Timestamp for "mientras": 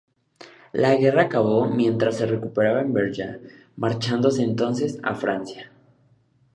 1.69-2.17